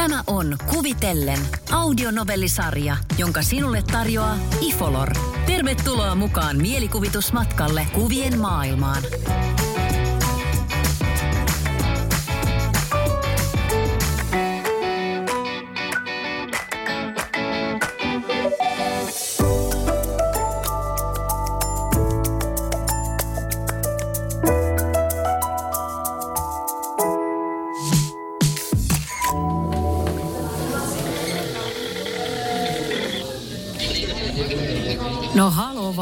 [0.00, 1.38] Tämä on Kuvitellen
[1.72, 5.08] audionovellisarja, jonka sinulle tarjoaa Ifolor.
[5.46, 9.02] Tervetuloa mukaan mielikuvitusmatkalle kuvien maailmaan.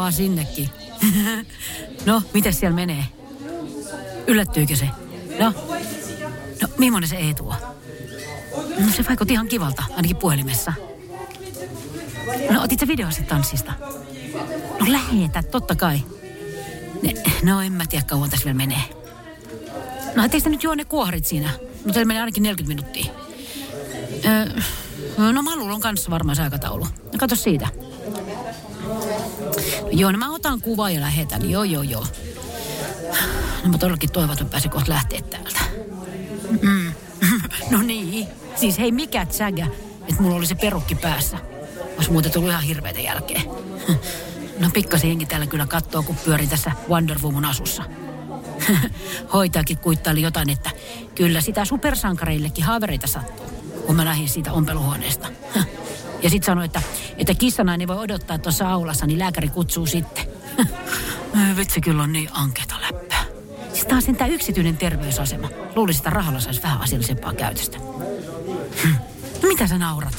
[0.09, 0.71] Vaan sinnekin.
[2.06, 3.05] no, miten siellä menee?
[4.27, 4.89] Yllättyykö se?
[5.39, 5.55] No,
[6.62, 7.56] no millainen se Eetu on?
[8.79, 10.73] No se vaikutti ihan kivalta, ainakin puhelimessa.
[12.51, 13.73] No otit se video sitten tanssista?
[14.81, 16.01] No lähetä, totta kai.
[17.03, 18.83] Ne, no en mä tiedä kauan tässä vielä menee.
[20.14, 21.51] No etteikö te nyt juo ne kuoharit siinä?
[21.84, 23.12] No se menee ainakin 40 minuuttia.
[25.19, 26.84] Öö, no Malulla on kanssa varmaan se aikataulu.
[26.84, 27.69] No kato siitä.
[29.92, 31.51] Joo, no mä otan kuva ja lähetän.
[31.51, 32.06] Joo, joo, joo.
[33.64, 35.61] No mä todellakin toivon, että mä pääsen kohta lähteä täältä.
[36.62, 36.92] Mm.
[37.70, 38.29] No niin.
[38.56, 39.67] Siis hei, mikä tsägä,
[40.09, 41.39] että mulla oli se perukki päässä.
[41.97, 43.42] Olisi muuten tullut ihan hirveitä jälkeen.
[44.59, 47.83] No pikkasen jengi täällä kyllä kattoo, kun pyörin tässä Wonder Woman asussa.
[49.34, 50.70] Hoitajakin kuittaili jotain, että
[51.14, 53.47] kyllä sitä supersankareillekin haavereita sattuu,
[53.86, 55.29] kun mä lähdin siitä ompeluhuoneesta.
[56.22, 56.83] Ja sitten sanoi, että,
[57.19, 60.24] että kissanainen voi odottaa tuossa aulassa, niin lääkäri kutsuu sitten.
[61.56, 63.24] Vitsi, kyllä on niin ankeeta läppää.
[63.72, 65.48] Siis taas tämä yksityinen terveysasema.
[65.77, 67.78] Luulisin, että rahalla saisi vähän asiallisempaa käytöstä.
[68.83, 68.92] Hm.
[69.42, 70.17] No mitä sä naurat?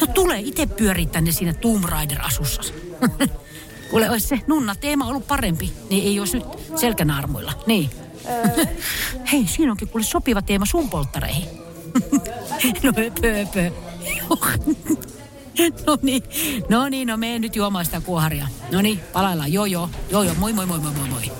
[0.00, 2.74] No tule itse pyörii tänne siinä Tomb Raider-asussas.
[3.90, 7.52] Kuule, olisi se nunna teema ollut parempi, niin ei olisi nyt selkänaarmuilla.
[7.66, 7.90] Niin.
[9.32, 11.48] Hei, siinä onkin kuule sopiva teema sun polttareihin.
[12.82, 13.70] no höpö, höpö.
[15.86, 16.22] No niin,
[16.68, 18.48] no niin, no mene nyt juomaan sitä kuoharia.
[18.72, 19.52] No niin, palaillaan.
[19.52, 21.32] Joo, joo, joo, joo, moi, moi, moi, moi, moi, moi.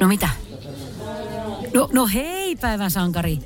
[0.00, 0.28] No mitä?
[1.74, 3.38] No, no hei, päivän sankari.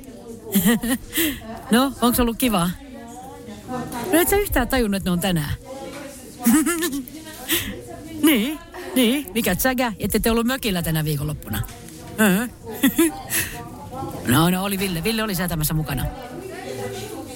[1.71, 2.69] no, onko ollut kivaa?
[4.11, 5.53] No et sä yhtään tajunnut, että ne on tänään.
[8.27, 8.59] niin,
[8.95, 9.25] niin.
[9.33, 11.61] Mikä tsägä, ette te ollut mökillä tänä viikonloppuna.
[14.27, 15.03] No, no oli Ville.
[15.03, 16.05] Ville oli säätämässä mukana.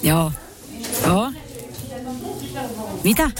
[0.02, 0.32] Joo.
[1.06, 1.32] Joo.
[3.04, 3.30] Mitä?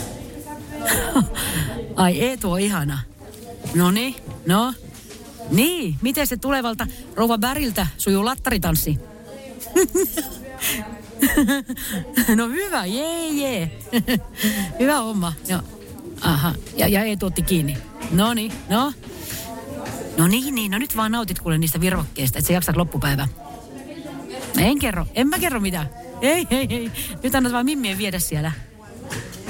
[1.96, 2.98] Ai Eetu on ihana.
[3.74, 4.14] No niin,
[4.46, 4.74] no.
[5.50, 8.98] Niin, miten se tulevalta rouva Bäriltä sujuu lattaritanssi?
[12.36, 13.78] no hyvä, jee, jee.
[14.80, 15.32] hyvä homma.
[15.50, 15.60] No,
[16.20, 17.76] aha, ja, ja ei tuotti kiinni.
[18.10, 18.92] No niin, no.
[20.16, 23.28] No niin, niin, no nyt vaan nautit kuule niistä virvokkeista, että sä jaksat loppupäivä.
[24.58, 25.90] En kerro, en mä kerro mitään.
[26.20, 26.90] Ei, ei, ei.
[27.22, 28.52] Nyt annat vaan mimmien viedä siellä.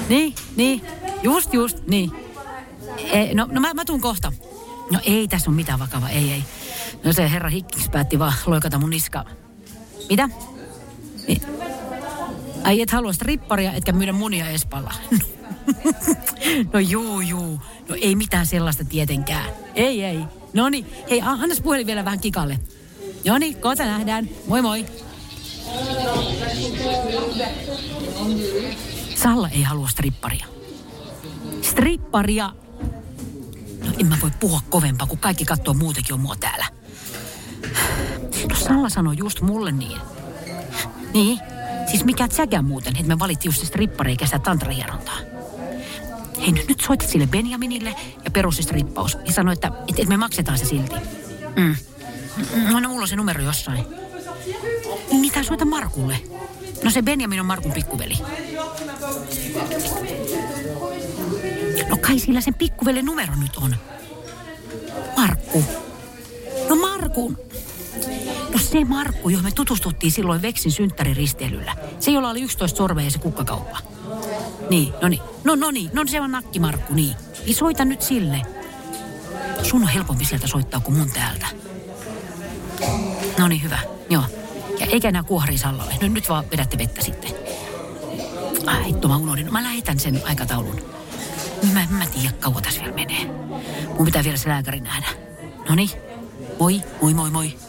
[0.09, 0.81] Niin, niin.
[1.23, 2.11] Just, just, niin.
[2.97, 4.31] Ei, no, no mä, mä tuun kohta.
[4.91, 6.43] No ei tässä on mitään vakavaa, ei, ei.
[7.03, 9.25] No se herra Hikkis päätti vaan loikata mun niskaa.
[10.09, 10.29] Mitä?
[12.65, 14.93] Ai et halua stripparia, etkä myydä munia Espalla.
[16.73, 17.59] no juu, juu.
[17.89, 19.45] No ei mitään sellaista tietenkään.
[19.75, 20.19] Ei, ei.
[20.53, 22.59] No niin, hei, annas puhelin vielä vähän kikalle.
[23.25, 24.29] No niin, kohta nähdään.
[24.47, 24.85] Moi moi.
[29.15, 30.45] Salla ei halua stripparia.
[31.61, 32.51] Stripparia.
[33.85, 36.65] No en mä voi puhua kovempaa, kun kaikki katsoo muutenkin on mua täällä.
[38.49, 39.97] No Salla sanoi just mulle niin.
[41.13, 41.39] Niin,
[41.87, 45.17] siis mikä tsägä muuten, että me valittiin just sitä tantrahierontaa.
[46.41, 47.95] Hei, nyt, nyt soitat sille Benjaminille
[48.25, 50.95] ja perusstrippaus ja sanoi, että, että, että me maksetaan se silti.
[51.55, 51.75] Mm.
[52.71, 53.85] No, no mulla on se numero jossain.
[55.11, 56.17] Mitä soita Markulle?
[56.83, 58.13] No se Benjamin on Markun pikkuveli.
[61.89, 63.75] No kai sillä sen pikkuvelen numero nyt on.
[65.17, 65.63] Markku.
[66.69, 67.37] No Markun.
[68.75, 71.75] Se Markku, johon me tutustuttiin silloin Veksin synttäriristeilyllä.
[71.99, 73.77] Se, jolla oli 11 sorvea ja se kukkakauppa.
[74.69, 75.21] Niin, no niin.
[75.43, 77.15] No, no niin, no se on nakkimarkku, niin.
[77.45, 78.41] Niin soita nyt sille.
[79.63, 81.47] Sun on helpompi sieltä soittaa kuin mun täältä.
[83.39, 83.79] No niin, hyvä.
[84.09, 84.23] Joo.
[84.79, 85.95] Ja eikä enää kuohari sallalle.
[86.01, 87.31] No nyt vaan vedätte vettä sitten.
[88.65, 89.53] Ai, hitto, mä unohdin.
[89.53, 90.81] Mä lähetän sen aikataulun.
[91.73, 93.25] Mä en mä tiedä, kauan tässä vielä menee.
[93.97, 95.07] Mun pitää vielä se lääkäri nähdä.
[95.69, 95.89] No niin.
[96.59, 97.64] Moi, moi, moi, moi.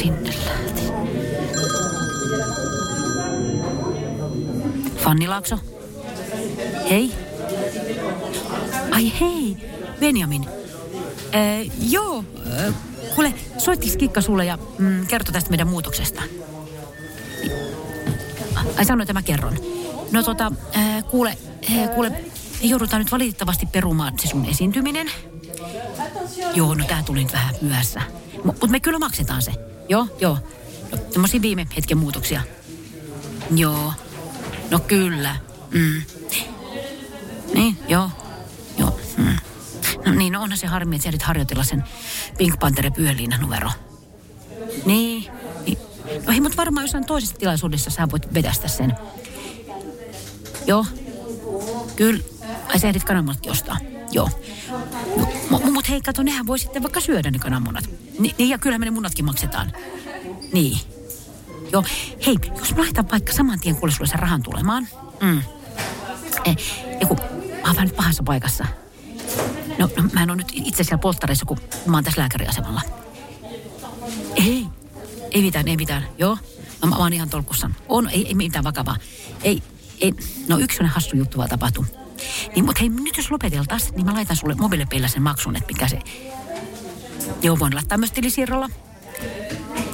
[0.00, 0.82] Sinne lähti.
[4.96, 5.58] Fanni Laakso.
[6.90, 7.12] Hei.
[8.90, 9.56] Ai hei,
[10.00, 10.46] Benjamin.
[11.32, 12.24] Ee, joo,
[12.66, 12.74] äh,
[13.14, 16.22] kuule, soittiks Kikka sulle ja mm, kertoi tästä meidän muutoksesta?
[18.76, 19.56] Ai sanoin, että mä kerron.
[20.10, 21.38] No tota, äh, kuule,
[21.70, 22.18] äh, kuule, me
[22.62, 25.10] joudutaan nyt valitettavasti perumaan se sun esiintyminen.
[26.54, 28.02] Joo, no tää tuli nyt vähän myöhässä.
[28.44, 29.69] Mutta me kyllä maksetaan se.
[29.90, 30.38] Joo, joo.
[30.92, 32.42] No, tämmöisiä viime hetken muutoksia.
[33.56, 33.92] Joo.
[34.70, 35.36] No kyllä.
[35.70, 36.02] Mm.
[37.54, 38.10] Niin, joo.
[38.78, 39.00] Joo.
[39.16, 39.36] Mm.
[40.06, 41.84] No niin, no onhan se harmi, että sä ehdit harjoitella sen
[42.38, 43.70] Pink Panther Pyöliina numero.
[44.84, 45.30] Niin.
[45.66, 45.78] niin.
[46.26, 48.94] No hei, mutta varmaan jossain toisessa tilaisuudessa sä voit vedästä sen.
[50.66, 50.86] Joo.
[51.96, 52.20] Kyllä.
[52.66, 53.76] Ai sä ehdit kananmunatkin ostaa.
[54.12, 54.30] Joo.
[55.50, 57.84] Mutta mut hei, kato, nehän voi sitten vaikka syödä ne kananmunat.
[58.18, 59.72] Ni, niin, ja kyllähän me ne munatkin maksetaan.
[60.52, 60.80] Niin.
[61.72, 61.84] Joo.
[62.26, 64.88] Hei, jos mä laitan vaikka saman tien kuule sulle sen rahan tulemaan.
[65.20, 65.42] Mm.
[66.44, 66.56] Eh,
[67.00, 68.66] joku, mä oon vähän nyt pahassa paikassa.
[69.78, 72.80] No, no mä en ole nyt itse siellä polttareissa, kun mä oon tässä lääkäriasemalla.
[74.36, 74.66] Ei,
[75.30, 76.06] ei mitään, ei mitään.
[76.18, 76.38] Joo,
[76.82, 77.70] mä, mä oon ihan tolkussa.
[77.88, 78.96] On, ei, ei mitään vakavaa.
[79.42, 79.62] Ei,
[80.00, 80.12] ei,
[80.48, 81.99] no yksi on hassu juttu vaan tapahtuu.
[82.54, 85.88] Niin, mutta hei, nyt jos lopeteltaisiin, niin mä laitan sulle mobiilepeillä sen maksun, että mikä
[85.88, 85.98] se...
[87.42, 88.68] Joo, voin laittaa myös tilisiirrolla.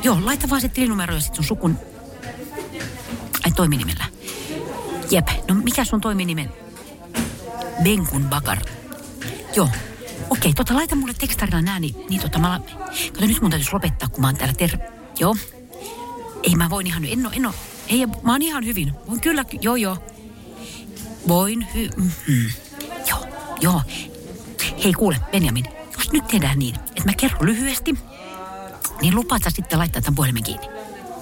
[0.02, 1.78] Joo, laita vaan se tilinumero ja sitten sun sukun...
[3.44, 4.04] Ai, toiminimellä.
[5.10, 6.52] Jep, no mikä sun toiminimen?
[7.82, 8.58] Benkun Bakar.
[9.56, 9.68] Joo.
[10.30, 12.60] Okei, tota laita mulle tekstarilla nää, niin, niin tota mä...
[13.12, 14.78] Kato, nyt mun täytyisi lopettaa, kun mä oon täällä ter...
[15.18, 15.36] Joo.
[16.42, 17.04] Ei mä voin ihan...
[17.04, 17.54] En oo, en oo.
[17.88, 18.92] Ei, mä oon ihan hyvin.
[19.08, 19.98] Voin kyllä, joo joo.
[21.28, 21.88] Voin hy...
[21.96, 22.50] Mm-hmm.
[23.08, 23.26] Joo,
[23.60, 23.82] joo.
[24.84, 25.64] Hei kuule, Benjamin,
[25.98, 27.94] jos nyt tehdään niin, että mä kerron lyhyesti,
[29.00, 30.66] niin lupaat sä sitten laittaa tämän puhelimen kiinni.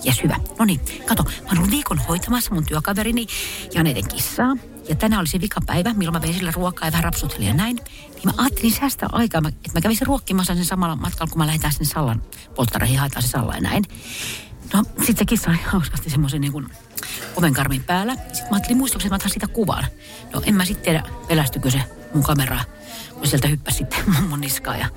[0.04, 0.36] Jes, hyvä.
[0.58, 3.26] No niin, kato, mä oon ollut viikon hoitamassa mun työkaverini
[3.74, 4.56] Janeiden kissaa.
[4.88, 7.76] Ja tänään oli se vikapäivä, milloin mä vein sille ruokaa ja vähän rapsuttelin ja näin.
[8.14, 11.72] Niin mä ajattelin säästää aikaa, että mä kävisin ruokkimassa sen samalla matkalla, kun mä lähdetään
[11.72, 12.22] sinne Sallan
[12.54, 13.84] polttareihin, haetaan se Salla ja näin.
[14.74, 16.66] No, sitten se kissa oli hauskasti semmoisen niin kuin
[17.36, 18.14] ovenkarmin päällä.
[18.14, 19.86] Sitten mä ajattelin muistuksen, että mä otan sitä kuvan.
[20.32, 21.81] No en mä sitten tiedä, pelästykö se
[22.14, 22.64] mun kameraa,
[23.12, 23.98] kun sieltä hyppäsi sitten
[24.31, 24.88] mun niskaa ja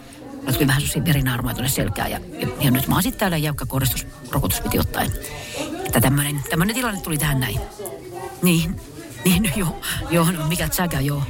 [0.48, 3.38] Mä tuli vähän sellaisia verinaarmoja tuonne selkään ja, ja, ja, nyt mä oon sitten täällä
[3.38, 5.04] jäykkä koristusrokotus piti ottaa.
[5.86, 7.60] Että tämmönen, tämmönen tilanne tuli tähän näin.
[8.42, 8.82] Niin,
[9.26, 11.24] niin no joo, joo, no mikä tsäkä, joo.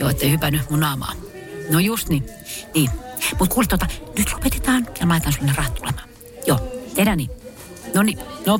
[0.00, 1.12] Joo, ettei hypännyt mun naamaa.
[1.70, 2.26] No just niin,
[2.74, 2.90] niin.
[3.38, 3.86] Mut kuule tota,
[4.18, 6.08] nyt lopetetaan ja mä laitan sulle rahat tulemaan.
[6.46, 7.30] Joo, tehdään niin.
[7.94, 8.58] No niin, no,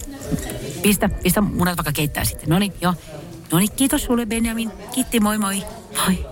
[0.87, 2.49] pistä, pistä munat vaikka keittää sitten.
[2.49, 2.95] No niin, joo.
[3.53, 4.73] No niin, kiitos sulle Benjamin.
[4.95, 5.63] Kiitti, moi moi.
[6.05, 6.27] Moi.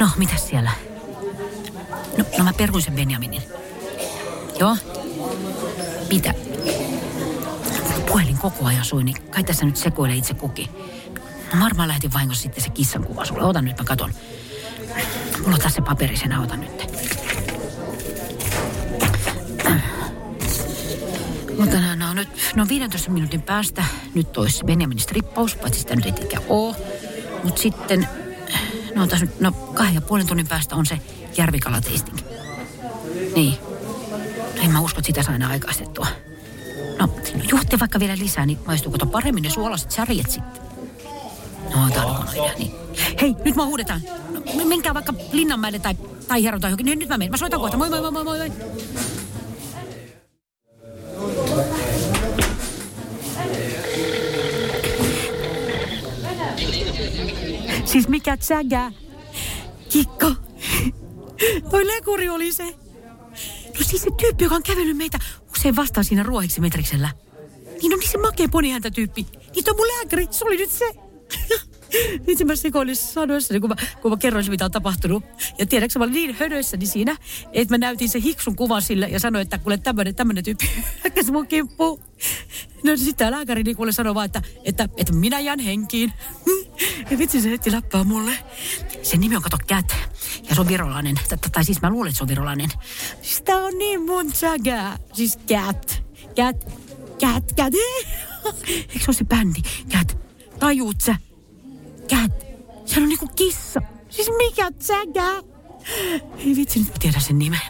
[0.00, 0.70] No, mitä siellä?
[2.18, 3.42] No, no mä peruin sen Benjaminin.
[4.58, 4.76] Joo.
[6.10, 6.34] Mitä?
[8.06, 10.70] Puhelin koko ajan sui, niin kai tässä nyt sekoilee itse kuki.
[11.54, 13.44] No varmaan lähti vahingossa sitten se kissan kuva sulle.
[13.44, 14.14] Otan nyt, mä katon.
[15.48, 16.70] Mulla on tässä se paperisena, otan nyt.
[21.58, 26.06] Mutta no, no, nyt, no 15 minuutin päästä nyt toisi Benjamin strippaus, paitsi sitä nyt
[26.06, 26.76] ei ole.
[27.44, 28.08] Mutta sitten,
[28.94, 31.00] no tässä nyt, no kahden ja puolen tunnin päästä on se
[31.36, 32.18] järvikala tasting.
[33.34, 33.54] Niin.
[34.56, 36.06] No, en mä usko, että sitä saa enää aikaistettua.
[36.98, 40.62] No, no juhti vaikka vielä lisää, niin maistuuko paremmin ne suolaiset särjet sitten?
[41.74, 42.26] No, tää on
[42.58, 42.72] niin.
[43.20, 44.00] Hei, nyt mä huudetaan.
[44.64, 45.94] Menkää vaikka Linnanmäelle tai,
[46.28, 46.86] tai Hieron tai johonkin.
[46.86, 47.30] Nyt, nyt mä menen.
[47.30, 47.76] Mä soitan kohta.
[47.76, 48.38] Moi, moi, moi, moi, moi.
[48.38, 48.50] moi.
[57.84, 58.92] Siis mikä tsägä?
[59.88, 60.32] Kikko.
[61.70, 62.64] Toi lekuri oli se.
[63.78, 65.18] No siis se tyyppi, joka on kävellyt meitä
[65.56, 67.10] usein vastaan siinä ruohiksi metriksellä.
[67.82, 69.26] Niin on niin se makea ponihäntä tyyppi.
[69.54, 70.94] Niin toi mun lääkäri, se oli nyt se.
[72.26, 75.24] Itse mä sekoilin sanoissa, kun mä, kun mä kerroin mitä on tapahtunut.
[75.58, 77.16] Ja tiedätkö, mä olin niin hönöissäni siinä,
[77.52, 80.70] että mä näytin se hiksun kuvan sille ja sanoin, että kuule tämmönen, tämmönen tyyppi
[81.04, 82.00] hyökkäsi mun kimppuun.
[82.82, 86.12] No sitten tämä lääkäri niin kuule sanoi vaan, että, että, että minä jään henkiin.
[87.10, 88.32] Ja vitsi se heti läppää mulle.
[89.02, 89.96] Sen nimi on kato Cat.
[90.48, 91.16] Ja se on virolainen.
[91.52, 92.70] Tai, siis mä luulen, että se on virolainen.
[93.22, 94.98] Siis tää on niin mun sägää.
[95.12, 96.02] Siis Cat.
[96.36, 96.64] Cat.
[97.20, 97.44] Cat.
[97.56, 97.74] Cat.
[98.68, 99.60] Eikö se ole se bändi?
[99.90, 100.18] Cat.
[100.58, 101.16] Tajuut sä?
[102.08, 102.46] Cat.
[102.84, 103.80] Se on niinku kissa.
[104.10, 105.34] Siis mikä sägää?
[106.38, 107.60] Ei vitsi, nyt mä tiedän sen nimen.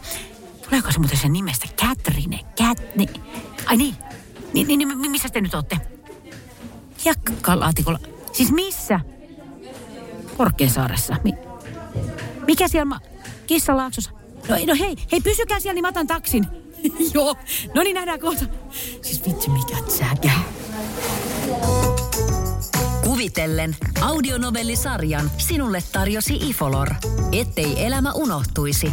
[0.68, 1.66] Tuleeko se muuten sen nimestä?
[1.76, 3.07] Kätrine, Kätni.
[3.66, 3.95] Ai niin.
[4.52, 5.76] Niin, niin, niin missä te nyt olette?
[7.04, 7.99] Jakkalaatikolla.
[8.33, 9.00] Siis missä?
[10.37, 11.16] Korkeasaaressa.
[11.25, 11.35] Mi-
[12.47, 13.00] mikä siellä ma-
[13.47, 14.11] Kissalaaksossa?
[14.49, 16.47] No, no hei, hei, pysykää siellä, niin mä otan taksin.
[17.14, 17.37] Joo,
[17.75, 18.45] no niin nähdään kohta.
[19.02, 20.30] Siis vitsi, mikä säkä.
[23.18, 26.88] Kuvitellen audionovellisarjan sinulle tarjosi Ifolor,
[27.32, 28.92] ettei elämä unohtuisi.